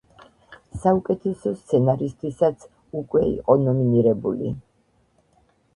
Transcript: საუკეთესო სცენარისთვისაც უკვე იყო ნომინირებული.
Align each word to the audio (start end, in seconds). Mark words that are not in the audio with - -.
საუკეთესო 0.85 1.53
სცენარისთვისაც 1.59 2.67
უკვე 3.03 3.25
იყო 3.37 3.61
ნომინირებული. 3.69 4.57